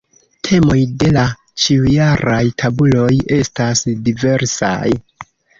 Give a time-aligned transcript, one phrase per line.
[0.47, 1.25] Temoj de la
[1.65, 4.83] ĉiujaraj tabuloj estas diversaj.